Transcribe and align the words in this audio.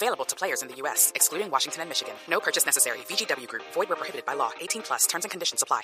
Available 0.00 0.24
to 0.26 0.36
players 0.36 0.62
in 0.62 0.68
the 0.68 0.76
U.S., 0.82 1.10
excluding 1.16 1.50
Washington 1.50 1.80
and 1.82 1.88
Michigan. 1.88 2.14
No 2.30 2.38
purchase 2.38 2.64
necessary. 2.64 2.98
VGW 3.08 3.48
Group. 3.48 3.64
Void 3.74 3.88
where 3.88 3.96
prohibited 3.96 4.24
by 4.24 4.34
law. 4.36 4.50
18 4.60 4.82
plus. 4.82 5.08
Terms 5.08 5.24
and 5.24 5.30
conditions 5.32 5.60
apply. 5.60 5.82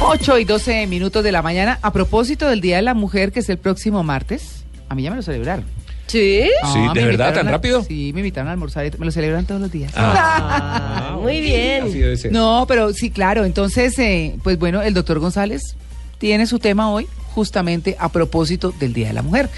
8 0.00 0.38
y 0.38 0.44
12 0.44 0.86
minutos 0.86 1.24
de 1.24 1.32
la 1.32 1.42
mañana. 1.42 1.80
A 1.82 1.92
propósito 1.92 2.46
del 2.48 2.60
Día 2.60 2.76
de 2.76 2.82
la 2.82 2.94
Mujer, 2.94 3.32
que 3.32 3.40
es 3.40 3.48
el 3.48 3.58
próximo 3.58 4.04
martes, 4.04 4.64
a 4.88 4.94
mí 4.94 5.02
ya 5.02 5.10
me 5.10 5.16
lo 5.16 5.22
celebraron. 5.22 5.64
¿Sí? 6.06 6.48
No, 6.62 6.72
Sí, 6.72 6.80
¿de 7.00 7.04
verdad? 7.06 7.34
¿Tan 7.34 7.48
a- 7.48 7.50
rápido? 7.50 7.82
Sí, 7.82 8.12
me 8.14 8.20
invitaron 8.20 8.48
a 8.48 8.52
almorzar. 8.52 8.96
Me 9.00 9.06
lo 9.06 9.10
celebran 9.10 9.46
todos 9.46 9.60
los 9.60 9.72
días. 9.72 9.92
Ah, 9.96 11.16
muy 11.20 11.40
bien. 11.40 11.84
Así 11.88 11.98
debe 11.98 12.16
ser. 12.16 12.30
No, 12.30 12.66
pero 12.68 12.92
sí, 12.92 13.10
claro. 13.10 13.44
Entonces, 13.44 13.98
eh, 13.98 14.36
pues 14.44 14.58
bueno, 14.60 14.80
el 14.80 14.94
doctor 14.94 15.18
González 15.18 15.74
tiene 16.18 16.46
su 16.46 16.60
tema 16.60 16.88
hoy 16.92 17.08
justamente 17.34 17.96
a 17.98 18.10
propósito 18.10 18.72
del 18.78 18.92
Día 18.92 19.08
de 19.08 19.14
la 19.14 19.22
Mujer. 19.22 19.50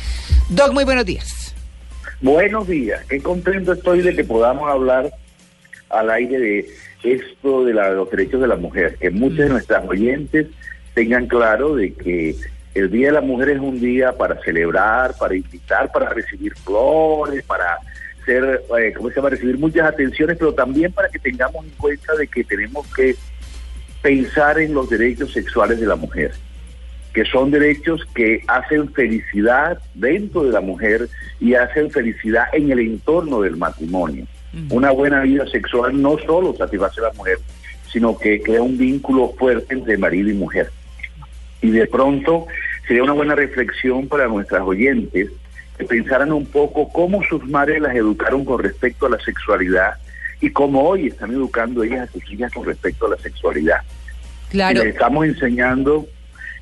Doc, 0.48 0.72
muy 0.72 0.84
buenos 0.84 1.04
días. 1.04 1.41
Buenos 2.22 2.68
días, 2.68 3.04
qué 3.08 3.20
contento 3.20 3.72
estoy 3.72 4.00
de 4.00 4.14
que 4.14 4.22
podamos 4.22 4.70
hablar 4.70 5.10
al 5.90 6.08
aire 6.08 6.38
de 6.38 6.68
esto 7.02 7.64
de 7.64 7.74
la- 7.74 7.90
los 7.90 8.08
derechos 8.12 8.40
de 8.40 8.46
la 8.46 8.54
mujer, 8.54 8.94
que 9.00 9.10
muchos 9.10 9.38
de 9.38 9.48
nuestras 9.48 9.84
oyentes 9.88 10.46
tengan 10.94 11.26
claro 11.26 11.74
de 11.74 11.92
que 11.92 12.36
el 12.74 12.92
Día 12.92 13.08
de 13.08 13.14
la 13.14 13.22
Mujer 13.22 13.48
es 13.48 13.58
un 13.58 13.80
día 13.80 14.12
para 14.12 14.40
celebrar, 14.44 15.16
para 15.18 15.34
invitar, 15.34 15.90
para 15.90 16.10
recibir 16.10 16.54
flores, 16.58 17.42
para 17.42 17.78
ser, 18.24 18.62
eh, 18.78 18.92
¿cómo 18.96 19.08
se 19.08 19.16
llama?, 19.16 19.30
recibir 19.30 19.58
muchas 19.58 19.84
atenciones, 19.88 20.36
pero 20.38 20.54
también 20.54 20.92
para 20.92 21.08
que 21.08 21.18
tengamos 21.18 21.64
en 21.64 21.72
cuenta 21.72 22.14
de 22.14 22.28
que 22.28 22.44
tenemos 22.44 22.86
que 22.94 23.16
pensar 24.00 24.60
en 24.60 24.74
los 24.74 24.88
derechos 24.88 25.32
sexuales 25.32 25.80
de 25.80 25.86
la 25.86 25.96
mujer 25.96 26.30
que 27.12 27.24
son 27.24 27.50
derechos 27.50 28.06
que 28.14 28.42
hacen 28.48 28.92
felicidad 28.92 29.78
dentro 29.94 30.44
de 30.44 30.52
la 30.52 30.60
mujer 30.60 31.08
y 31.40 31.54
hacen 31.54 31.90
felicidad 31.90 32.44
en 32.52 32.70
el 32.70 32.78
entorno 32.80 33.42
del 33.42 33.56
matrimonio. 33.56 34.26
Una 34.70 34.90
buena 34.90 35.22
vida 35.22 35.46
sexual 35.46 36.00
no 36.00 36.18
solo 36.18 36.54
satisface 36.54 37.00
a 37.00 37.04
la 37.04 37.12
mujer, 37.12 37.38
sino 37.90 38.18
que 38.18 38.40
crea 38.42 38.62
un 38.62 38.76
vínculo 38.76 39.32
fuerte 39.38 39.74
entre 39.74 39.96
marido 39.96 40.30
y 40.30 40.34
mujer. 40.34 40.70
Y 41.60 41.70
de 41.70 41.86
pronto 41.86 42.46
sería 42.86 43.02
una 43.02 43.12
buena 43.12 43.34
reflexión 43.34 44.08
para 44.08 44.26
nuestras 44.26 44.62
oyentes 44.62 45.30
que 45.78 45.84
pensaran 45.84 46.32
un 46.32 46.46
poco 46.46 46.90
cómo 46.92 47.22
sus 47.24 47.46
madres 47.48 47.80
las 47.80 47.94
educaron 47.94 48.44
con 48.44 48.62
respecto 48.62 49.06
a 49.06 49.10
la 49.10 49.18
sexualidad 49.20 49.94
y 50.40 50.50
cómo 50.50 50.82
hoy 50.82 51.06
están 51.06 51.30
educando 51.30 51.82
ellas 51.82 52.08
a 52.08 52.12
sus 52.12 52.30
hijas 52.30 52.52
con 52.52 52.66
respecto 52.66 53.06
a 53.06 53.10
la 53.10 53.18
sexualidad. 53.18 53.78
Claro. 54.50 54.80
Y 54.80 54.84
les 54.84 54.94
estamos 54.94 55.24
enseñando 55.24 56.06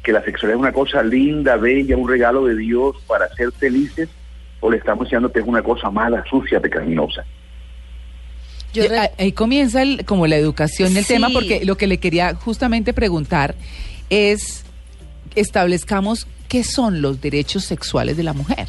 que 0.02 0.12
la 0.12 0.22
sexualidad 0.24 0.56
es 0.58 0.60
una 0.62 0.72
cosa 0.72 1.02
linda, 1.02 1.56
bella, 1.56 1.96
un 1.96 2.08
regalo 2.08 2.46
de 2.46 2.56
Dios 2.56 2.96
para 3.06 3.28
ser 3.34 3.52
felices, 3.52 4.08
o 4.60 4.70
le 4.70 4.76
estamos 4.78 5.06
enseñando 5.06 5.30
que 5.32 5.40
es 5.40 5.46
una 5.46 5.62
cosa 5.62 5.90
mala, 5.90 6.24
sucia, 6.28 6.60
pecaminosa. 6.60 7.24
Yo 8.72 8.84
Y 8.84 8.88
re- 8.88 8.98
ahí- 8.98 9.08
Ahí 9.18 9.32
comienza 9.32 9.82
el- 9.82 10.04
como 10.04 10.26
la 10.26 10.36
educación 10.36 10.94
del 10.94 11.04
Sí. 11.04 11.14
tema, 11.14 11.28
porque 11.32 11.64
lo 11.64 11.76
que 11.76 11.86
le 11.86 11.98
quería 11.98 12.34
justamente 12.34 12.92
preguntar 12.92 13.54
es, 14.10 14.64
establezcamos 15.34 16.26
qué 16.48 16.62
son 16.64 17.02
los 17.02 17.20
derechos 17.20 17.64
sexuales 17.64 18.16
de 18.16 18.22
la 18.22 18.32
mujer. 18.32 18.68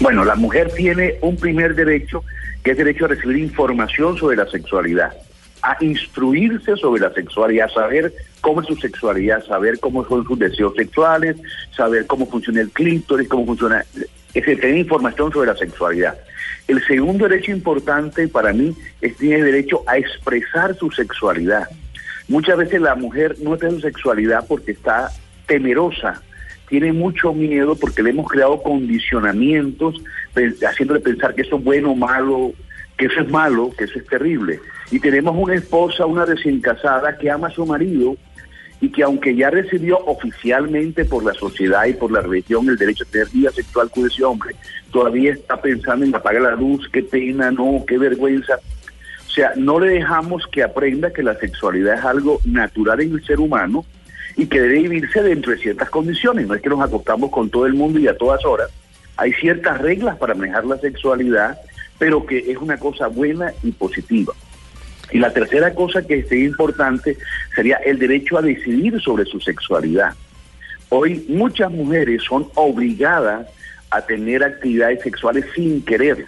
Bueno, 0.00 0.24
la 0.24 0.34
mujer 0.36 0.70
tiene 0.74 1.14
un 1.22 1.36
primer 1.36 1.74
derecho, 1.74 2.22
que 2.62 2.72
es 2.72 2.76
derecho 2.76 3.06
a 3.06 3.08
recibir 3.08 3.38
información 3.38 4.16
sobre 4.18 4.36
la 4.36 4.46
sexualidad, 4.50 5.12
a 5.72 5.76
instruirse 5.80 6.76
sobre 6.76 7.00
la 7.02 7.12
sexualidad, 7.12 7.68
saber 7.72 8.12
cómo 8.40 8.60
es 8.60 8.68
su 8.68 8.76
sexualidad, 8.76 9.44
saber 9.44 9.80
cómo 9.80 10.06
son 10.06 10.24
sus 10.24 10.38
deseos 10.38 10.74
sexuales, 10.76 11.36
saber 11.76 12.06
cómo 12.06 12.26
funciona 12.26 12.60
el 12.60 12.70
clítoris, 12.70 13.28
cómo 13.28 13.46
funciona, 13.46 13.84
es 13.94 14.08
decir, 14.32 14.60
tener 14.60 14.76
información 14.78 15.32
sobre 15.32 15.48
la 15.48 15.56
sexualidad. 15.56 16.16
El 16.68 16.84
segundo 16.86 17.28
derecho 17.28 17.52
importante 17.52 18.28
para 18.28 18.52
mí 18.52 18.74
es 19.00 19.16
tiene 19.16 19.42
derecho 19.42 19.82
a 19.86 19.98
expresar 19.98 20.76
su 20.76 20.90
sexualidad. 20.90 21.68
Muchas 22.28 22.56
veces 22.58 22.80
la 22.80 22.94
mujer 22.94 23.36
no 23.42 23.56
tiene 23.56 23.76
su 23.76 23.80
sexualidad 23.80 24.44
porque 24.48 24.72
está 24.72 25.10
temerosa, 25.46 26.22
tiene 26.68 26.92
mucho 26.92 27.32
miedo 27.32 27.76
porque 27.76 28.02
le 28.02 28.10
hemos 28.10 28.28
creado 28.28 28.62
condicionamientos 28.62 29.94
pe- 30.34 30.54
haciéndole 30.68 31.00
pensar 31.00 31.34
que 31.34 31.42
eso 31.42 31.56
es 31.56 31.64
bueno 31.64 31.92
o 31.92 31.94
malo, 31.96 32.52
que 32.98 33.06
eso 33.06 33.20
es 33.20 33.28
malo, 33.28 33.70
que 33.76 33.84
eso 33.84 33.98
es 33.98 34.06
terrible. 34.06 34.58
Y 34.90 35.00
tenemos 35.00 35.34
una 35.36 35.54
esposa, 35.54 36.06
una 36.06 36.24
recién 36.24 36.60
casada 36.60 37.16
que 37.18 37.30
ama 37.30 37.48
a 37.48 37.50
su 37.50 37.66
marido 37.66 38.16
y 38.80 38.90
que 38.90 39.02
aunque 39.02 39.34
ya 39.34 39.50
recibió 39.50 39.98
oficialmente 40.06 41.04
por 41.04 41.24
la 41.24 41.32
sociedad 41.34 41.86
y 41.86 41.94
por 41.94 42.12
la 42.12 42.20
religión 42.20 42.68
el 42.68 42.76
derecho 42.76 43.04
a 43.04 43.10
tener 43.10 43.28
vida 43.30 43.50
sexual 43.50 43.90
con 43.90 44.06
ese 44.06 44.22
hombre, 44.22 44.54
todavía 44.92 45.32
está 45.32 45.60
pensando 45.60 46.04
en 46.04 46.14
apagar 46.14 46.42
la 46.42 46.54
luz, 46.54 46.88
qué 46.92 47.02
pena, 47.02 47.50
no, 47.50 47.84
qué 47.86 47.98
vergüenza. 47.98 48.58
O 49.26 49.30
sea, 49.30 49.52
no 49.56 49.80
le 49.80 49.90
dejamos 49.90 50.46
que 50.46 50.62
aprenda 50.62 51.12
que 51.12 51.22
la 51.22 51.34
sexualidad 51.38 51.98
es 51.98 52.04
algo 52.04 52.40
natural 52.44 53.00
en 53.00 53.14
el 53.14 53.24
ser 53.24 53.40
humano 53.40 53.84
y 54.36 54.46
que 54.46 54.60
debe 54.60 54.82
vivirse 54.82 55.22
dentro 55.22 55.52
de 55.52 55.58
ciertas 55.58 55.90
condiciones. 55.90 56.46
No 56.46 56.54
es 56.54 56.62
que 56.62 56.68
nos 56.68 56.80
acostamos 56.80 57.30
con 57.30 57.50
todo 57.50 57.66
el 57.66 57.74
mundo 57.74 57.98
y 57.98 58.08
a 58.08 58.16
todas 58.16 58.44
horas. 58.44 58.70
Hay 59.16 59.32
ciertas 59.32 59.80
reglas 59.80 60.16
para 60.16 60.34
manejar 60.34 60.66
la 60.66 60.78
sexualidad, 60.78 61.58
pero 61.98 62.26
que 62.26 62.50
es 62.50 62.58
una 62.58 62.78
cosa 62.78 63.08
buena 63.08 63.52
y 63.62 63.72
positiva. 63.72 64.34
Y 65.12 65.18
la 65.18 65.32
tercera 65.32 65.72
cosa 65.74 66.02
que 66.02 66.24
sería 66.24 66.46
importante 66.46 67.16
sería 67.54 67.76
el 67.76 67.98
derecho 67.98 68.38
a 68.38 68.42
decidir 68.42 69.00
sobre 69.00 69.24
su 69.24 69.40
sexualidad. 69.40 70.14
Hoy 70.88 71.24
muchas 71.28 71.70
mujeres 71.70 72.22
son 72.22 72.48
obligadas 72.54 73.46
a 73.90 74.02
tener 74.02 74.42
actividades 74.42 75.02
sexuales 75.02 75.44
sin 75.54 75.84
querer. 75.84 76.24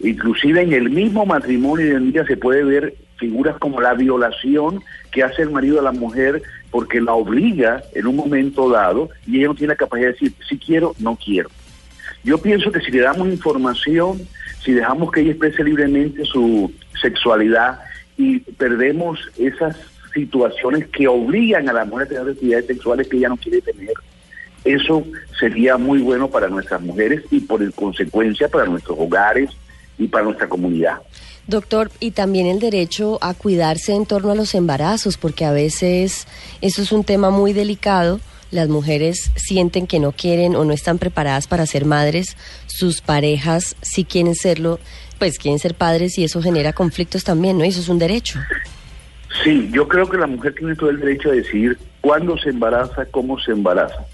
Inclusive 0.00 0.62
en 0.62 0.72
el 0.72 0.90
mismo 0.90 1.26
matrimonio 1.26 1.86
hoy 1.86 1.94
en 1.94 2.12
día 2.12 2.24
se 2.24 2.36
puede 2.36 2.64
ver 2.64 2.94
figuras 3.18 3.56
como 3.58 3.80
la 3.80 3.92
violación 3.94 4.82
que 5.12 5.22
hace 5.22 5.42
el 5.42 5.50
marido 5.50 5.78
a 5.78 5.82
la 5.82 5.92
mujer 5.92 6.42
porque 6.70 7.00
la 7.00 7.12
obliga 7.12 7.82
en 7.94 8.06
un 8.06 8.16
momento 8.16 8.70
dado 8.70 9.10
y 9.26 9.38
ella 9.38 9.48
no 9.48 9.54
tiene 9.54 9.74
la 9.74 9.76
capacidad 9.76 10.08
de 10.08 10.12
decir 10.12 10.32
si 10.48 10.58
quiero, 10.58 10.94
no 10.98 11.16
quiero. 11.22 11.50
Yo 12.24 12.38
pienso 12.38 12.70
que 12.70 12.80
si 12.80 12.90
le 12.90 13.00
damos 13.00 13.28
información, 13.28 14.20
si 14.64 14.72
dejamos 14.72 15.10
que 15.10 15.20
ella 15.20 15.30
exprese 15.30 15.64
libremente 15.64 16.24
su 16.24 16.72
sexualidad 17.00 17.80
y 18.20 18.40
perdemos 18.40 19.18
esas 19.38 19.76
situaciones 20.12 20.86
que 20.88 21.08
obligan 21.08 21.68
a 21.70 21.72
la 21.72 21.86
mujer 21.86 22.06
a 22.06 22.08
tener 22.10 22.28
actividades 22.28 22.66
sexuales 22.66 23.08
que 23.08 23.16
ella 23.16 23.30
no 23.30 23.36
quiere 23.38 23.62
tener, 23.62 23.94
eso 24.62 25.06
sería 25.38 25.78
muy 25.78 26.00
bueno 26.00 26.28
para 26.28 26.48
nuestras 26.48 26.82
mujeres 26.82 27.22
y 27.30 27.40
por 27.40 27.72
consecuencia 27.72 28.48
para 28.48 28.66
nuestros 28.66 28.98
hogares 28.98 29.48
y 29.98 30.06
para 30.06 30.24
nuestra 30.24 30.48
comunidad. 30.50 30.98
Doctor, 31.46 31.90
y 31.98 32.10
también 32.10 32.46
el 32.46 32.60
derecho 32.60 33.18
a 33.22 33.32
cuidarse 33.32 33.94
en 33.94 34.04
torno 34.04 34.32
a 34.32 34.34
los 34.34 34.54
embarazos, 34.54 35.16
porque 35.16 35.46
a 35.46 35.52
veces 35.52 36.26
eso 36.60 36.82
es 36.82 36.92
un 36.92 37.04
tema 37.04 37.30
muy 37.30 37.54
delicado. 37.54 38.20
Las 38.50 38.68
mujeres 38.68 39.30
sienten 39.36 39.86
que 39.86 39.98
no 39.98 40.12
quieren 40.12 40.56
o 40.56 40.64
no 40.64 40.74
están 40.74 40.98
preparadas 40.98 41.46
para 41.46 41.64
ser 41.64 41.86
madres. 41.86 42.36
Sus 42.66 43.00
parejas 43.00 43.76
sí 43.80 44.04
quieren 44.04 44.34
serlo, 44.34 44.78
pues 45.20 45.38
quieren 45.38 45.58
ser 45.58 45.74
padres 45.74 46.18
y 46.18 46.24
eso 46.24 46.42
genera 46.42 46.72
conflictos 46.72 47.22
también, 47.22 47.58
¿no? 47.58 47.64
Eso 47.64 47.80
es 47.80 47.88
un 47.88 47.98
derecho. 47.98 48.40
Sí, 49.44 49.68
yo 49.70 49.86
creo 49.86 50.08
que 50.08 50.16
la 50.16 50.26
mujer 50.26 50.54
tiene 50.54 50.74
todo 50.74 50.90
el 50.90 50.98
derecho 50.98 51.28
a 51.30 51.34
decidir 51.34 51.78
cuándo 52.00 52.36
se 52.38 52.48
embaraza, 52.48 53.04
cómo 53.04 53.38
se 53.38 53.52
embaraza. 53.52 54.06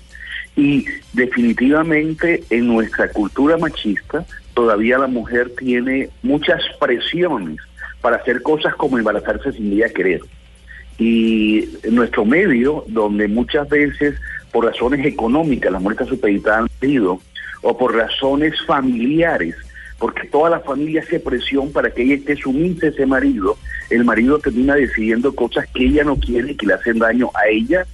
Y 0.57 0.85
definitivamente 1.13 2.43
en 2.51 2.67
nuestra 2.67 3.09
cultura 3.09 3.57
machista 3.57 4.27
todavía 4.53 4.99
la 4.99 5.07
mujer 5.07 5.53
tiene 5.57 6.11
muchas 6.23 6.61
presiones 6.81 7.59
para 8.01 8.17
hacer 8.17 8.43
cosas 8.43 8.75
como 8.75 8.99
embarazarse 8.99 9.53
sin 9.53 9.73
ella 9.73 9.89
querer. 9.91 10.23
Y 10.99 11.69
en 11.85 11.95
nuestro 11.95 12.25
medio, 12.25 12.85
donde 12.89 13.29
muchas 13.29 13.69
veces 13.69 14.17
por 14.51 14.65
razones 14.65 15.07
económicas 15.07 15.71
las 15.71 15.83
mujeres 15.83 16.09
supeditadas 16.09 16.63
al 16.63 16.71
marido, 16.81 17.21
o 17.63 17.77
por 17.79 17.95
razones 17.95 18.55
familiares, 18.67 19.55
porque 19.99 20.29
toda 20.29 20.51
la 20.51 20.61
familia 20.61 21.03
hace 21.03 21.21
presión 21.21 21.73
para 21.73 21.91
que 21.91 22.03
ella 22.03 22.15
esté 22.17 22.37
sumisa 22.37 22.87
a 22.87 22.91
ese 22.91 23.07
marido, 23.07 23.57
el 23.91 24.05
marido 24.05 24.39
termina 24.39 24.75
decidiendo 24.75 25.35
cosas 25.35 25.67
que 25.75 25.85
ella 25.87 26.05
no 26.05 26.17
quiere 26.17 26.53
y 26.53 26.57
que 26.57 26.67
le 26.67 26.75
hacen 26.75 26.99
daño 26.99 27.31
a 27.35 27.49
ella, 27.49 27.87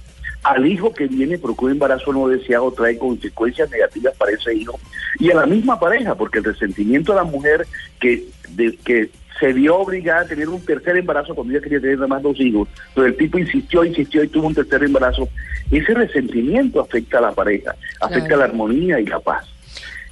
al 0.43 0.65
hijo 0.67 0.93
que 0.93 1.07
viene 1.07 1.37
porque 1.37 1.63
un 1.65 1.71
embarazo 1.71 2.11
no 2.11 2.27
deseado 2.27 2.71
trae 2.73 2.97
consecuencias 2.97 3.69
negativas 3.71 4.13
para 4.17 4.33
ese 4.33 4.53
hijo 4.53 4.77
y 5.19 5.31
a 5.31 5.35
la 5.35 5.45
misma 5.45 5.79
pareja, 5.79 6.15
porque 6.15 6.39
el 6.39 6.43
resentimiento 6.43 7.13
de 7.13 7.17
la 7.19 7.23
mujer 7.23 7.65
que, 8.01 8.25
de- 8.49 8.75
que 8.83 9.09
se 9.39 9.53
vio 9.53 9.77
obligada 9.77 10.21
a 10.21 10.25
tener 10.27 10.49
un 10.49 10.59
tercer 10.63 10.97
embarazo 10.97 11.33
cuando 11.33 11.53
ella 11.53 11.63
quería 11.63 11.79
tener 11.79 11.95
nada 11.95 12.07
más 12.07 12.21
dos 12.23 12.39
hijos, 12.39 12.67
pero 12.93 13.07
el 13.07 13.15
tipo 13.15 13.39
insistió, 13.39 13.83
insistió 13.85 14.23
y 14.23 14.27
tuvo 14.27 14.47
un 14.47 14.53
tercer 14.55 14.83
embarazo. 14.83 15.27
Ese 15.71 15.93
resentimiento 15.93 16.81
afecta 16.81 17.17
a 17.17 17.21
la 17.21 17.31
pareja, 17.31 17.75
afecta 18.01 18.27
Claro. 18.27 18.35
a 18.35 18.37
la 18.39 18.51
armonía 18.51 18.99
y 18.99 19.05
la 19.05 19.19
paz. 19.19 19.45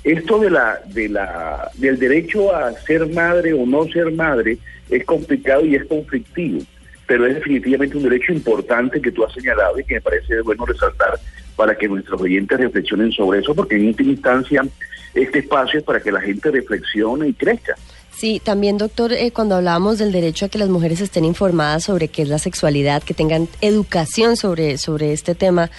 Esto 0.03 0.39
de 0.39 0.49
la, 0.49 0.81
de 0.87 1.09
la, 1.09 1.69
del 1.75 1.99
derecho 1.99 2.55
a 2.55 2.71
ser 2.73 3.07
madre 3.07 3.53
o 3.53 3.65
no 3.65 3.85
ser 3.85 4.11
madre 4.11 4.57
es 4.89 5.05
complicado 5.05 5.63
y 5.65 5.75
es 5.75 5.85
conflictivo, 5.85 6.61
pero 7.05 7.27
es 7.27 7.35
definitivamente 7.35 7.97
un 7.97 8.03
derecho 8.03 8.33
importante 8.33 8.99
que 8.99 9.11
tú 9.11 9.23
has 9.23 9.33
señalado 9.33 9.79
y 9.79 9.83
que 9.83 9.95
me 9.95 10.01
parece 10.01 10.41
bueno 10.41 10.65
resaltar 10.65 11.19
para 11.55 11.75
que 11.75 11.87
nuestros 11.87 12.19
oyentes 12.19 12.59
reflexionen 12.59 13.11
sobre 13.11 13.39
eso, 13.39 13.53
porque 13.53 13.75
en 13.75 13.87
última 13.87 14.11
instancia 14.11 14.63
este 15.13 15.39
espacio 15.39 15.79
es 15.79 15.85
para 15.85 15.99
que 15.99 16.11
la 16.11 16.21
gente 16.21 16.49
reflexione 16.49 17.27
y 17.27 17.33
crezca. 17.33 17.75
Sí, 18.15 18.41
también 18.43 18.77
doctor, 18.77 19.13
eh, 19.13 19.31
cuando 19.31 19.55
hablábamos 19.55 19.97
del 19.97 20.11
derecho 20.11 20.45
a 20.45 20.49
que 20.49 20.59
las 20.59 20.69
mujeres 20.69 21.01
estén 21.01 21.25
informadas 21.25 21.85
sobre 21.85 22.07
qué 22.07 22.21
es 22.21 22.29
la 22.29 22.37
sexualidad, 22.39 23.01
que 23.01 23.13
tengan 23.13 23.47
educación 23.61 24.37
sobre, 24.37 24.77
sobre 24.77 25.13
este 25.13 25.33
tema, 25.33 25.71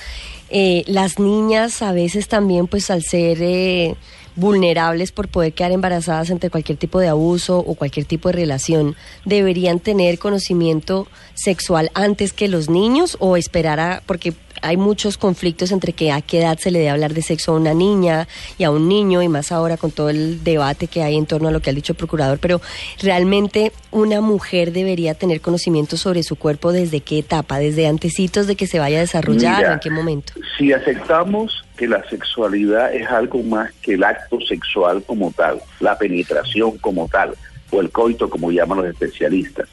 eh, 0.53 0.85
las 0.87 1.19
niñas 1.19 1.81
a 1.81 1.93
veces 1.93 2.29
también 2.29 2.67
pues 2.67 2.91
al 2.91 3.03
ser 3.03 3.39
eh, 3.41 3.97
vulnerables 4.37 5.11
por 5.11 5.29
poder 5.29 5.55
quedar 5.55 5.73
embarazadas 5.73 6.29
entre 6.29 6.51
cualquier 6.51 6.77
tipo 6.77 7.01
de 7.01 7.09
abuso 7.09 7.59
o 7.59 7.75
cualquier 7.75 8.05
tipo 8.05 8.29
de 8.29 8.35
relación, 8.35 8.95
deberían 9.25 9.81
tener 9.81 10.19
conocimiento 10.19 11.09
sexual 11.35 11.91
antes 11.95 12.33
que 12.33 12.49
los 12.49 12.69
niños 12.69 13.17
o 13.19 13.37
esperar 13.37 13.81
a, 13.81 14.03
porque 14.07 14.35
hay 14.63 14.77
muchos 14.77 15.19
conflictos 15.19 15.73
entre 15.73 15.93
que 15.93 16.13
a 16.13 16.21
qué 16.21 16.41
edad 16.41 16.59
se 16.59 16.71
le 16.71 16.79
debe 16.79 16.91
hablar 16.91 17.13
de 17.13 17.23
sexo 17.23 17.53
a 17.53 17.57
una 17.57 17.75
niña 17.75 18.29
y 18.59 18.65
a 18.65 18.71
un 18.71 18.89
niño, 18.89 19.23
y 19.23 19.29
más 19.29 19.53
ahora 19.53 19.77
con 19.77 19.91
todo 19.91 20.09
el 20.09 20.43
debate 20.43 20.87
que 20.87 21.03
hay 21.03 21.17
en 21.17 21.27
torno 21.27 21.49
a 21.49 21.51
lo 21.51 21.61
que 21.61 21.71
ha 21.71 21.73
dicho 21.73 21.93
el 21.93 21.97
procurador, 21.99 22.39
pero 22.39 22.61
realmente 23.01 23.73
una 23.91 24.21
mujer 24.21 24.73
debería 24.73 25.15
tener 25.15 25.41
conocimiento 25.41 25.97
sobre 25.97 26.23
su 26.23 26.37
cuerpo 26.37 26.73
desde 26.73 27.01
qué 27.01 27.19
etapa, 27.19 27.59
desde 27.59 27.87
antecitos 27.87 28.47
de 28.47 28.57
que 28.57 28.67
se 28.67 28.79
vaya 28.79 28.99
a 28.99 29.01
desarrollar 29.01 29.59
Mira, 29.59 29.73
en 29.75 29.81
qué 29.81 29.91
momento. 29.91 30.33
Si 30.57 30.73
aceptamos 30.73 31.65
que 31.77 31.89
la 31.89 32.09
sexualidad 32.09 32.95
es 32.95 33.09
algo 33.09 33.43
más 33.43 33.73
que 33.83 33.95
el 33.95 34.05
acto 34.05 34.41
sexual 34.41 35.03
como 35.05 35.33
tal, 35.33 35.61
la 35.81 35.99
penetración 35.99 36.79
como 36.79 37.09
tal, 37.09 37.35
o 37.71 37.81
el 37.81 37.91
coito 37.91 38.31
como 38.31 38.53
llaman 38.53 38.79
los 38.79 38.87
especialistas, 38.87 39.69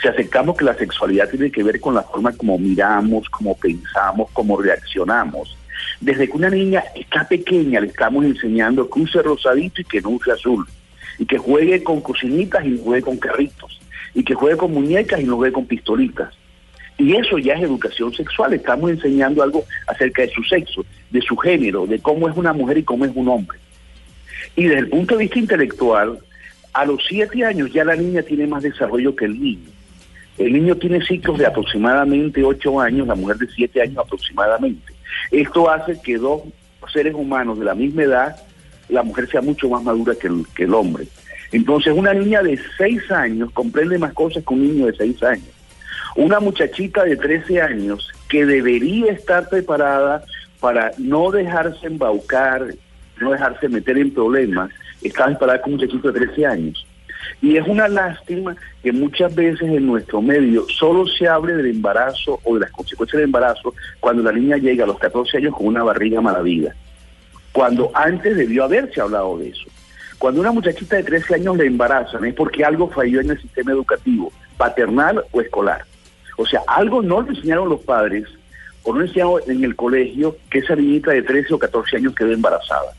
si 0.00 0.08
aceptamos 0.08 0.56
que 0.56 0.64
la 0.64 0.74
sexualidad 0.74 1.28
tiene 1.30 1.50
que 1.50 1.62
ver 1.62 1.80
con 1.80 1.94
la 1.94 2.02
forma 2.02 2.32
como 2.32 2.58
miramos, 2.58 3.28
como 3.28 3.56
pensamos, 3.56 4.30
como 4.32 4.60
reaccionamos, 4.60 5.56
desde 6.00 6.26
que 6.28 6.36
una 6.36 6.50
niña 6.50 6.84
está 6.94 7.26
pequeña 7.26 7.80
le 7.80 7.88
estamos 7.88 8.24
enseñando 8.24 8.88
que 8.88 9.00
use 9.00 9.22
rosadito 9.22 9.80
y 9.80 9.84
que 9.84 10.00
no 10.00 10.10
use 10.10 10.32
azul, 10.32 10.66
y 11.18 11.26
que 11.26 11.38
juegue 11.38 11.82
con 11.82 12.00
cocinitas 12.00 12.64
y 12.64 12.70
no 12.70 12.82
juegue 12.82 13.02
con 13.02 13.16
carritos, 13.16 13.80
y 14.14 14.22
que 14.24 14.34
juegue 14.34 14.56
con 14.56 14.72
muñecas 14.72 15.20
y 15.20 15.24
no 15.24 15.36
juegue 15.36 15.52
con 15.52 15.66
pistolitas. 15.66 16.34
Y 16.98 17.14
eso 17.14 17.38
ya 17.38 17.54
es 17.54 17.62
educación 17.62 18.12
sexual, 18.14 18.54
estamos 18.54 18.90
enseñando 18.90 19.42
algo 19.42 19.64
acerca 19.86 20.22
de 20.22 20.30
su 20.30 20.42
sexo, 20.44 20.84
de 21.10 21.20
su 21.20 21.36
género, 21.36 21.86
de 21.86 21.98
cómo 21.98 22.28
es 22.28 22.36
una 22.36 22.52
mujer 22.52 22.78
y 22.78 22.84
cómo 22.84 23.04
es 23.04 23.12
un 23.14 23.28
hombre. 23.28 23.58
Y 24.54 24.64
desde 24.64 24.80
el 24.80 24.88
punto 24.88 25.16
de 25.16 25.24
vista 25.24 25.38
intelectual, 25.38 26.18
a 26.72 26.84
los 26.84 27.02
siete 27.06 27.44
años 27.44 27.72
ya 27.72 27.84
la 27.84 27.96
niña 27.96 28.22
tiene 28.22 28.46
más 28.46 28.62
desarrollo 28.62 29.14
que 29.14 29.26
el 29.26 29.40
niño. 29.40 29.70
El 30.38 30.52
niño 30.52 30.76
tiene 30.76 31.04
ciclos 31.04 31.38
de 31.38 31.46
aproximadamente 31.46 32.44
ocho 32.44 32.80
años, 32.80 33.06
la 33.06 33.14
mujer 33.14 33.36
de 33.38 33.48
siete 33.48 33.80
años 33.80 33.98
aproximadamente. 33.98 34.92
Esto 35.30 35.70
hace 35.70 36.00
que 36.00 36.18
dos 36.18 36.42
seres 36.92 37.14
humanos 37.14 37.58
de 37.58 37.64
la 37.64 37.74
misma 37.74 38.02
edad, 38.02 38.36
la 38.88 39.02
mujer 39.02 39.28
sea 39.28 39.40
mucho 39.40 39.68
más 39.68 39.82
madura 39.82 40.14
que 40.14 40.28
el, 40.28 40.44
que 40.54 40.64
el 40.64 40.74
hombre. 40.74 41.06
Entonces, 41.52 41.94
una 41.96 42.12
niña 42.12 42.42
de 42.42 42.58
seis 42.76 43.10
años 43.10 43.50
comprende 43.52 43.98
más 43.98 44.12
cosas 44.12 44.44
que 44.46 44.54
un 44.54 44.62
niño 44.62 44.86
de 44.86 44.96
seis 44.96 45.22
años. 45.22 45.48
Una 46.16 46.40
muchachita 46.40 47.04
de 47.04 47.16
13 47.16 47.60
años 47.60 48.10
que 48.28 48.46
debería 48.46 49.12
estar 49.12 49.48
preparada 49.50 50.24
para 50.60 50.92
no 50.96 51.30
dejarse 51.30 51.86
embaucar, 51.86 52.74
no 53.20 53.32
dejarse 53.32 53.68
meter 53.68 53.98
en 53.98 54.12
problemas, 54.12 54.70
está 55.02 55.26
preparada 55.26 55.60
con 55.60 55.74
un 55.74 55.78
muchachito 55.78 56.10
de 56.10 56.26
13 56.26 56.46
años. 56.46 56.86
Y 57.42 57.56
es 57.56 57.66
una 57.66 57.88
lástima 57.88 58.56
que 58.82 58.92
muchas 58.92 59.34
veces 59.34 59.68
en 59.68 59.86
nuestro 59.86 60.22
medio 60.22 60.66
solo 60.68 61.06
se 61.06 61.28
hable 61.28 61.54
del 61.54 61.66
embarazo 61.66 62.40
o 62.44 62.54
de 62.54 62.60
las 62.60 62.70
consecuencias 62.70 63.18
del 63.18 63.24
embarazo 63.24 63.74
cuando 64.00 64.22
la 64.22 64.32
niña 64.32 64.56
llega 64.56 64.84
a 64.84 64.86
los 64.86 64.98
14 64.98 65.38
años 65.38 65.54
con 65.54 65.66
una 65.66 65.82
barriga 65.82 66.20
maravilla. 66.20 66.74
Cuando 67.52 67.90
antes 67.94 68.36
debió 68.36 68.64
haberse 68.64 69.00
hablado 69.00 69.38
de 69.38 69.48
eso. 69.48 69.68
Cuando 70.18 70.40
una 70.40 70.52
muchachita 70.52 70.96
de 70.96 71.04
13 71.04 71.34
años 71.34 71.56
le 71.56 71.66
embarazan 71.66 72.24
es 72.24 72.34
porque 72.34 72.64
algo 72.64 72.88
falló 72.88 73.20
en 73.20 73.30
el 73.30 73.40
sistema 73.40 73.72
educativo, 73.72 74.32
paternal 74.56 75.24
o 75.30 75.40
escolar. 75.40 75.84
O 76.36 76.46
sea, 76.46 76.62
algo 76.66 77.02
no 77.02 77.22
le 77.22 77.30
enseñaron 77.30 77.68
los 77.68 77.80
padres 77.80 78.26
o 78.82 78.92
no 78.92 79.00
le 79.00 79.06
enseñaron 79.06 79.40
en 79.46 79.64
el 79.64 79.76
colegio 79.76 80.36
que 80.50 80.58
esa 80.58 80.76
niñita 80.76 81.10
de 81.12 81.22
13 81.22 81.54
o 81.54 81.58
14 81.58 81.96
años 81.96 82.14
quedó 82.14 82.32
embarazada. 82.32 82.92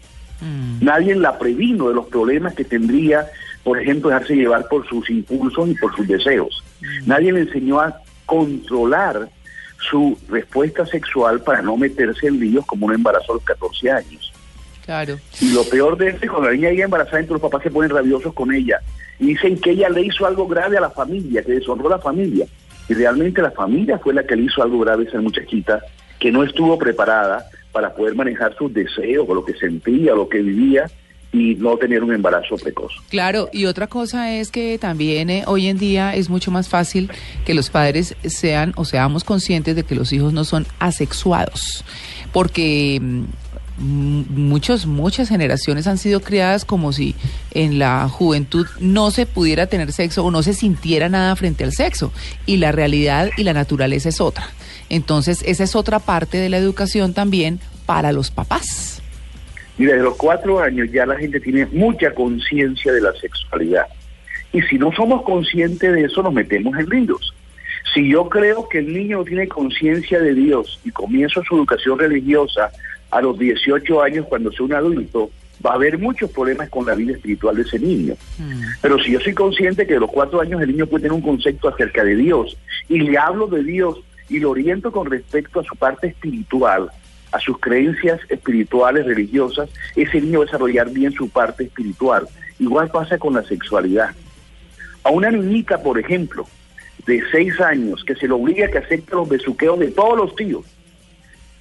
Nadie 0.82 1.16
la 1.16 1.40
previno 1.40 1.90
de 1.90 1.96
los 1.96 2.08
problemas 2.08 2.54
que 2.54 2.64
tendría, 2.64 3.28
por 3.68 3.82
ejemplo, 3.82 4.10
dejarse 4.10 4.34
llevar 4.34 4.66
por 4.70 4.88
sus 4.88 5.10
impulsos 5.10 5.68
y 5.68 5.74
por 5.74 5.94
sus 5.94 6.08
deseos. 6.08 6.64
Nadie 7.06 7.34
le 7.34 7.42
enseñó 7.42 7.82
a 7.82 8.00
controlar 8.26 9.28
su 9.78 10.18
respuesta 10.30 10.86
sexual 10.86 11.42
para 11.42 11.62
no 11.62 11.76
meterse 11.76 12.28
en 12.28 12.40
líos 12.40 12.66
como 12.66 12.86
un 12.86 12.94
embarazo 12.94 13.34
a 13.34 13.36
los 13.36 13.44
14 13.44 13.92
años. 13.92 14.32
Claro. 14.86 15.20
Y 15.42 15.52
lo 15.52 15.66
peor 15.66 15.98
de 15.98 16.12
esto 16.12 16.24
es 16.24 16.32
cuando 16.32 16.48
la 16.48 16.56
niña 16.56 16.70
llega 16.70 16.86
embarazada, 16.86 17.20
entonces 17.20 17.44
los 17.44 17.52
papás 17.52 17.64
se 17.64 17.72
ponen 17.72 17.90
rabiosos 17.90 18.34
con 18.34 18.54
ella 18.54 18.80
y 19.20 19.26
dicen 19.26 19.60
que 19.60 19.72
ella 19.72 19.90
le 19.90 20.04
hizo 20.04 20.26
algo 20.26 20.48
grave 20.48 20.78
a 20.78 20.82
la 20.82 20.90
familia, 20.90 21.44
que 21.44 21.52
deshonró 21.52 21.88
a 21.88 21.98
la 21.98 22.00
familia. 22.00 22.46
Y 22.88 22.94
realmente 22.94 23.42
la 23.42 23.52
familia 23.52 24.00
fue 24.00 24.14
la 24.14 24.24
que 24.24 24.38
le 24.38 24.44
hizo 24.44 24.64
algo 24.64 24.80
grave 24.80 25.04
a 25.04 25.10
esa 25.10 25.20
muchachita 25.20 25.82
que 26.20 26.32
no 26.32 26.42
estuvo 26.42 26.78
preparada 26.78 27.46
para 27.74 27.94
poder 27.94 28.16
manejar 28.16 28.56
sus 28.56 28.74
deseos, 28.74 29.26
o 29.28 29.36
lo 29.36 29.44
que 29.44 29.56
sentía, 29.56 30.16
lo 30.16 30.30
que 30.30 30.42
vivía 30.42 30.90
y 31.32 31.56
no 31.56 31.78
tener 31.78 32.04
un 32.04 32.14
embarazo 32.14 32.56
precoz. 32.58 32.94
Claro, 33.10 33.50
y 33.52 33.66
otra 33.66 33.88
cosa 33.88 34.34
es 34.34 34.50
que 34.50 34.78
también 34.78 35.30
eh, 35.30 35.44
hoy 35.46 35.68
en 35.68 35.78
día 35.78 36.16
es 36.16 36.30
mucho 36.30 36.52
más 36.52 36.70
fácil 36.70 37.12
que 37.46 37.54
los 37.54 37.70
padres 37.70 38.16
sean 38.24 38.74
o 38.76 38.86
seamos 38.86 39.24
conscientes 39.24 39.76
de 39.76 39.84
que 39.84 39.96
los 39.96 40.14
hijos 40.14 40.34
no 40.34 40.46
son 40.46 40.66
asexuados, 40.80 41.84
porque 42.32 43.00
mm, 43.02 43.24
mm, 43.78 44.26
muchos 44.30 44.86
muchas 44.86 45.30
generaciones 45.30 45.86
han 45.88 45.98
sido 45.98 46.22
criadas 46.22 46.64
como 46.64 46.94
si 46.94 47.14
en 47.52 47.78
la 47.78 48.08
juventud 48.08 48.66
no 48.80 49.12
se 49.12 49.26
pudiera 49.26 49.68
tener 49.68 49.92
sexo 49.92 50.24
o 50.24 50.32
no 50.32 50.44
se 50.44 50.54
sintiera 50.54 51.10
nada 51.10 51.36
frente 51.36 51.64
al 51.64 51.74
sexo 51.74 52.12
y 52.46 52.58
la 52.58 52.72
realidad 52.72 53.30
y 53.38 53.44
la 53.44 53.54
naturaleza 53.54 54.10
es 54.10 54.22
otra. 54.22 54.48
Entonces, 54.90 55.44
esa 55.46 55.66
es 55.66 55.76
otra 55.76 56.00
parte 56.00 56.38
de 56.38 56.48
la 56.48 56.58
educación 56.58 57.14
también 57.14 57.60
para 57.86 58.14
los 58.14 58.32
papás. 58.32 58.97
Y 59.78 59.86
desde 59.86 60.04
los 60.04 60.16
cuatro 60.16 60.60
años 60.60 60.92
ya 60.92 61.06
la 61.06 61.18
gente 61.18 61.40
tiene 61.40 61.66
mucha 61.68 62.14
conciencia 62.14 62.92
de 62.92 63.02
la 63.02 63.14
sexualidad. 63.14 63.86
Y 64.54 64.62
si 64.64 64.78
no 64.78 64.92
somos 64.92 65.24
conscientes 65.24 65.94
de 65.94 66.04
eso, 66.04 66.24
nos 66.24 66.34
metemos 66.34 66.78
en 66.78 66.90
líos. 66.90 67.34
Si 67.94 68.10
yo 68.10 68.28
creo 68.30 68.68
que 68.68 68.80
el 68.80 68.94
niño 68.94 69.20
no 69.20 69.26
tiene 69.26 69.48
conciencia 69.48 70.20
de 70.20 70.34
Dios 70.34 70.80
y 70.84 70.92
comienzo 70.92 71.44
su 71.44 71.56
educación 71.56 72.00
religiosa 72.00 72.72
a 73.12 73.22
los 73.22 73.38
18 73.40 74.02
años 74.02 74.26
cuando 74.28 74.52
sea 74.52 74.66
un 74.66 74.74
adulto, 74.74 75.32
va 75.66 75.72
a 75.72 75.76
haber 75.76 75.98
muchos 75.98 76.30
problemas 76.32 76.70
con 76.70 76.86
la 76.86 76.96
vida 76.96 77.14
espiritual 77.14 77.56
de 77.56 77.62
ese 77.64 77.80
niño. 77.80 78.16
Pero 78.82 79.00
si 79.00 79.12
yo 79.12 79.20
soy 79.20 79.34
consciente 79.34 79.88
que 79.88 79.94
de 79.94 80.00
los 80.00 80.12
cuatro 80.12 80.42
años 80.42 80.62
el 80.62 80.72
niño 80.72 80.88
puede 80.88 81.04
tener 81.04 81.14
un 81.14 81.22
concepto 81.22 81.70
acerca 81.70 82.04
de 82.04 82.16
Dios 82.16 82.58
y 82.90 83.00
le 83.00 83.18
hablo 83.18 83.48
de 83.48 83.64
Dios 83.64 83.98
y 84.30 84.40
lo 84.40 84.52
oriento 84.52 84.92
con 84.92 85.10
respecto 85.10 85.60
a 85.60 85.64
su 85.64 85.76
parte 85.76 86.08
espiritual, 86.08 86.90
a 87.32 87.40
sus 87.40 87.60
creencias 87.60 88.20
espirituales, 88.30 89.06
religiosas, 89.06 89.70
ese 89.96 90.22
niño 90.22 90.40
va 90.40 90.44
a 90.44 90.46
desarrollar 90.46 90.90
bien 90.90 91.12
su 91.12 91.30
parte 91.30 91.66
espiritual. 91.66 92.28
Igual 92.60 92.90
pasa 92.90 93.18
con 93.18 93.34
la 93.34 93.44
sexualidad. 93.44 94.12
A 95.04 95.10
una 95.12 95.30
niñita, 95.32 95.82
por 95.82 96.00
ejemplo, 96.00 96.46
de 97.06 97.22
seis 97.32 97.60
años, 97.62 98.04
que 98.04 98.16
se 98.16 98.28
le 98.28 98.34
obliga 98.34 98.66
a 98.68 98.70
que 98.72 98.80
acepte 98.80 99.16
los 99.16 99.30
besuqueos 99.30 99.80
de 99.80 99.88
todos 99.92 100.18
los 100.18 100.36
tíos, 100.36 100.66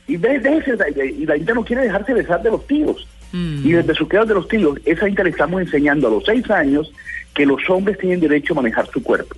y, 0.08 0.16
ve- 0.16 0.40
déjese- 0.40 1.14
y 1.18 1.26
la 1.26 1.37
niña 1.37 1.54
no 1.54 1.64
quiere 1.64 1.82
dejarse 1.82 2.14
besar 2.14 2.42
de 2.42 2.50
los 2.50 2.66
tíos, 2.66 3.06
y 3.32 3.73
los 3.73 3.85
besuqueos 3.85 4.26
de 4.28 4.35
los 4.35 4.49
tíos, 4.49 4.78
esa 4.85 5.06
niña 5.06 5.25
le 5.25 5.30
estamos 5.30 5.61
enseñando 5.61 6.06
a 6.06 6.11
los 6.11 6.25
seis 6.25 6.49
años 6.50 6.90
que 7.35 7.44
los 7.44 7.61
hombres 7.68 7.99
tienen 7.99 8.20
derecho 8.20 8.52
a 8.54 8.56
manejar 8.56 8.87
su 8.87 9.02
cuerpo 9.02 9.35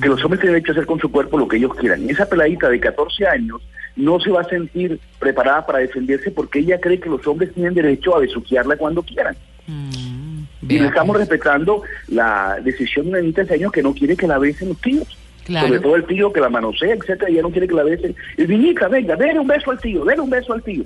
que 0.00 0.08
los 0.08 0.22
hombres 0.24 0.40
tienen 0.40 0.54
derecho 0.54 0.72
a 0.72 0.74
hacer 0.74 0.86
con 0.86 0.98
su 0.98 1.10
cuerpo 1.10 1.38
lo 1.38 1.48
que 1.48 1.56
ellos 1.56 1.74
quieran. 1.74 2.02
Y 2.06 2.10
esa 2.10 2.28
peladita 2.28 2.68
de 2.68 2.80
14 2.80 3.26
años 3.26 3.60
no 3.96 4.20
se 4.20 4.30
va 4.30 4.42
a 4.42 4.48
sentir 4.48 4.98
preparada 5.18 5.66
para 5.66 5.80
defenderse 5.80 6.30
porque 6.30 6.60
ella 6.60 6.80
cree 6.80 7.00
que 7.00 7.08
los 7.08 7.26
hombres 7.26 7.52
tienen 7.52 7.74
derecho 7.74 8.16
a 8.16 8.20
besuquearla 8.20 8.76
cuando 8.76 9.02
quieran. 9.02 9.36
Mm, 9.66 10.42
Y 10.68 10.78
le 10.78 10.86
estamos 10.86 11.16
pues. 11.16 11.28
respetando 11.28 11.82
la 12.08 12.58
decisión 12.62 13.06
de 13.06 13.10
una 13.10 13.20
niñita 13.20 13.42
de 13.42 13.46
ese 13.46 13.54
año 13.54 13.70
que 13.70 13.82
no 13.82 13.92
quiere 13.92 14.16
que 14.16 14.26
la 14.26 14.38
besen 14.38 14.68
los 14.68 14.80
tíos. 14.80 15.18
Claro. 15.44 15.66
Sobre 15.66 15.80
todo 15.80 15.96
el 15.96 16.04
tío 16.04 16.32
que 16.32 16.40
la 16.40 16.50
manosea, 16.50 16.94
etcétera, 16.94 17.30
ella 17.30 17.42
no 17.42 17.50
quiere 17.50 17.66
que 17.66 17.74
la 17.74 17.82
besen. 17.82 18.14
Y 18.36 18.42
niñita, 18.42 18.86
venga, 18.88 19.16
denle 19.16 19.40
un 19.40 19.46
beso 19.46 19.70
al 19.70 19.80
tío, 19.80 20.04
denle 20.04 20.22
un 20.22 20.30
beso 20.30 20.52
al 20.52 20.62
tío. 20.62 20.84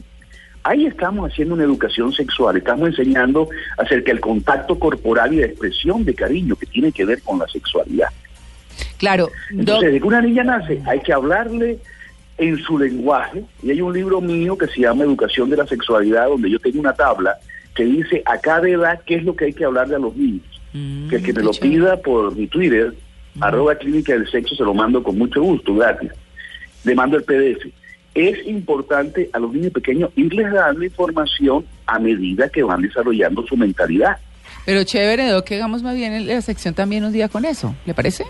Ahí 0.64 0.86
estamos 0.86 1.30
haciendo 1.30 1.54
una 1.54 1.64
educación 1.64 2.12
sexual, 2.12 2.56
estamos 2.56 2.88
enseñando 2.90 3.48
acerca 3.76 4.12
del 4.12 4.20
contacto 4.20 4.78
corporal 4.78 5.34
y 5.34 5.38
de 5.38 5.46
expresión 5.46 6.04
de 6.04 6.14
cariño 6.14 6.54
que 6.54 6.66
tiene 6.66 6.92
que 6.92 7.04
ver 7.04 7.20
con 7.22 7.40
la 7.40 7.48
sexualidad. 7.48 8.08
Claro. 9.02 9.32
Entonces, 9.50 9.86
desde 9.86 10.00
que 10.00 10.06
una 10.06 10.20
niña 10.20 10.44
nace, 10.44 10.80
hay 10.86 11.00
que 11.00 11.12
hablarle 11.12 11.76
en 12.38 12.56
su 12.62 12.78
lenguaje. 12.78 13.42
Y 13.60 13.72
hay 13.72 13.80
un 13.80 13.92
libro 13.92 14.20
mío 14.20 14.56
que 14.56 14.68
se 14.68 14.82
llama 14.82 15.02
Educación 15.02 15.50
de 15.50 15.56
la 15.56 15.66
Sexualidad, 15.66 16.28
donde 16.28 16.48
yo 16.48 16.60
tengo 16.60 16.78
una 16.78 16.92
tabla 16.92 17.36
que 17.74 17.84
dice 17.84 18.22
a 18.24 18.38
cada 18.38 18.68
edad 18.68 19.00
qué 19.04 19.16
es 19.16 19.24
lo 19.24 19.34
que 19.34 19.46
hay 19.46 19.52
que 19.54 19.64
hablarle 19.64 19.96
a 19.96 19.98
los 19.98 20.14
niños. 20.14 20.46
Mm, 20.72 21.08
que 21.08 21.16
el 21.16 21.22
que 21.24 21.32
me 21.32 21.42
lo 21.42 21.50
pida 21.50 21.96
por 21.96 22.36
mi 22.36 22.46
Twitter, 22.46 22.94
arroba 23.40 23.74
clínica 23.74 24.12
del 24.12 24.30
sexo, 24.30 24.54
se 24.54 24.62
lo 24.62 24.72
mando 24.72 25.02
con 25.02 25.18
mucho 25.18 25.42
gusto, 25.42 25.74
gratis. 25.74 26.12
Le 26.84 26.94
mando 26.94 27.16
el 27.16 27.24
PDF. 27.24 27.72
Es 28.14 28.46
importante 28.46 29.30
a 29.32 29.40
los 29.40 29.52
niños 29.52 29.72
pequeños 29.72 30.10
irles 30.14 30.52
dando 30.52 30.84
información 30.84 31.66
a 31.86 31.98
medida 31.98 32.48
que 32.48 32.62
van 32.62 32.82
desarrollando 32.82 33.44
su 33.48 33.56
mentalidad. 33.56 34.18
Pero 34.64 34.84
chévere, 34.84 35.28
Doc, 35.28 35.44
que 35.44 35.56
hagamos 35.56 35.82
más 35.82 35.96
bien 35.96 36.12
en 36.12 36.28
la 36.28 36.40
sección 36.40 36.72
también 36.72 37.04
un 37.04 37.12
día 37.12 37.28
con 37.28 37.44
eso. 37.44 37.74
¿Le 37.84 37.94
parece? 37.94 38.24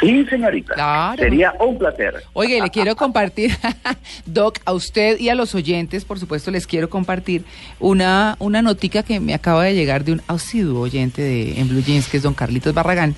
Sí, 0.00 0.24
señorita. 0.26 0.74
Claro. 0.74 1.22
Sería 1.22 1.54
un 1.60 1.78
placer. 1.78 2.22
Oye, 2.32 2.60
le 2.60 2.70
quiero 2.70 2.94
compartir, 2.96 3.56
Doc, 4.26 4.58
a 4.64 4.72
usted 4.72 5.18
y 5.18 5.28
a 5.28 5.34
los 5.34 5.54
oyentes, 5.54 6.04
por 6.04 6.18
supuesto, 6.18 6.50
les 6.50 6.66
quiero 6.66 6.88
compartir 6.88 7.44
una, 7.80 8.36
una 8.38 8.62
notica 8.62 9.02
que 9.02 9.20
me 9.20 9.34
acaba 9.34 9.64
de 9.64 9.74
llegar 9.74 10.04
de 10.04 10.12
un 10.12 10.22
asiduo 10.28 10.80
oyente 10.80 11.22
de 11.22 11.60
en 11.60 11.68
Blue 11.68 11.82
Jeans, 11.82 12.08
que 12.08 12.18
es 12.18 12.22
don 12.22 12.34
Carlitos 12.34 12.74
Barragán, 12.74 13.14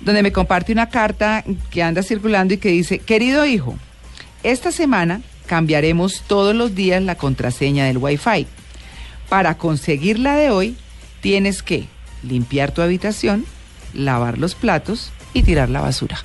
donde 0.00 0.22
me 0.22 0.32
comparte 0.32 0.72
una 0.72 0.88
carta 0.88 1.44
que 1.70 1.82
anda 1.82 2.02
circulando 2.02 2.54
y 2.54 2.58
que 2.58 2.68
dice, 2.68 2.98
querido 2.98 3.44
hijo, 3.46 3.76
esta 4.42 4.72
semana 4.72 5.20
cambiaremos 5.46 6.22
todos 6.26 6.54
los 6.54 6.74
días 6.74 7.02
la 7.02 7.16
contraseña 7.16 7.86
del 7.86 7.98
Wi-Fi. 7.98 8.46
Para 9.28 9.56
conseguir 9.56 10.18
la 10.18 10.36
de 10.36 10.50
hoy, 10.50 10.76
tienes 11.20 11.62
que 11.62 11.86
limpiar 12.22 12.72
tu 12.72 12.82
habitación, 12.82 13.44
lavar 13.94 14.38
los 14.38 14.54
platos 14.54 15.12
y 15.34 15.42
tirar 15.42 15.68
la 15.70 15.80
basura. 15.80 16.18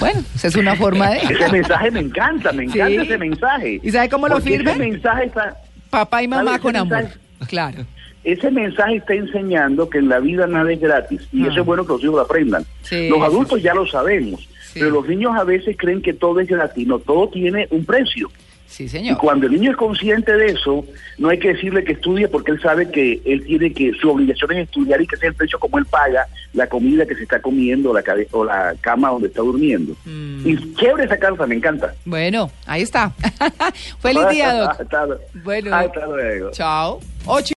Bueno, 0.00 0.22
esa 0.34 0.48
es 0.48 0.56
una 0.56 0.74
forma 0.74 1.10
de... 1.10 1.18
Ese 1.18 1.48
mensaje 1.52 1.90
me 1.90 2.00
encanta, 2.00 2.50
me 2.52 2.64
encanta 2.64 2.86
Sí. 2.88 2.96
ese 2.96 3.18
mensaje. 3.18 3.80
¿Y 3.82 3.90
sabe 3.90 4.08
cómo 4.08 4.26
lo? 4.28 4.38
Ese 4.38 4.74
mensaje 4.76 5.26
está, 5.26 5.56
Papá 5.90 6.22
y 6.22 6.28
mamá 6.28 6.58
con 6.58 6.74
amor. 6.76 7.04
Claro. 7.48 7.84
ese 8.24 8.50
mensaje 8.52 8.96
está 8.96 9.14
enseñando 9.14 9.90
que 9.90 9.98
en 9.98 10.08
la 10.08 10.20
vida 10.20 10.46
nada 10.46 10.72
es 10.72 10.80
gratis 10.80 11.20
y 11.32 11.44
Ah. 11.44 11.48
eso 11.50 11.60
es 11.60 11.66
bueno 11.66 11.84
que 11.84 11.92
los 11.92 12.02
hijos 12.02 12.14
lo 12.14 12.20
aprendan. 12.22 12.64
Sí, 12.82 13.08
los 13.08 13.20
adultos 13.20 13.58
sí. 13.58 13.64
ya 13.64 13.74
lo 13.74 13.86
sabemos, 13.86 14.48
pero 14.74 14.90
los 14.90 15.06
niños 15.08 15.34
a 15.36 15.42
veces 15.44 15.76
creen 15.76 16.00
que 16.00 16.12
todo 16.14 16.38
es 16.40 16.46
gratis, 16.48 16.86
no, 16.86 16.98
todo 17.00 17.28
tiene 17.28 17.66
un 17.70 17.84
precio. 17.84 18.30
Sí, 18.72 18.84
Y 18.84 18.88
señor. 18.88 19.18
cuando 19.18 19.46
el 19.46 19.52
niño 19.52 19.70
es 19.72 19.76
consciente 19.76 20.32
de 20.34 20.46
eso, 20.46 20.84
no 21.18 21.28
hay 21.28 21.38
que 21.38 21.52
decirle 21.52 21.84
que 21.84 21.92
estudie 21.92 22.26
porque 22.26 22.52
él 22.52 22.60
sabe 22.62 22.90
que 22.90 23.20
él 23.26 23.44
tiene 23.44 23.70
que, 23.72 23.92
su 24.00 24.10
obligación 24.10 24.50
es 24.52 24.58
estudiar 24.64 25.00
y 25.02 25.06
que 25.06 25.16
sea 25.18 25.28
el 25.28 25.34
precio 25.34 25.58
como 25.58 25.76
él 25.78 25.84
paga 25.84 26.26
la 26.54 26.66
comida 26.66 27.04
que 27.06 27.14
se 27.14 27.22
está 27.24 27.40
comiendo 27.42 27.92
la 27.92 28.02
cabe- 28.02 28.28
o 28.30 28.44
la 28.44 28.74
cama 28.80 29.10
donde 29.10 29.28
está 29.28 29.42
durmiendo. 29.42 29.94
Mm. 30.06 30.48
Y 30.48 30.74
chévere 30.74 31.04
esa 31.04 31.18
carta, 31.18 31.46
me 31.46 31.54
encanta. 31.54 31.94
Bueno, 32.06 32.50
ahí 32.66 32.80
está. 32.82 33.12
Feliz 34.00 34.28
día, 34.30 34.54
Doc. 34.54 34.70
Hasta- 34.80 35.06
Bueno, 35.44 35.74
hasta 35.74 36.06
luego. 36.06 36.50
chao. 36.52 37.00
Ocho. 37.26 37.50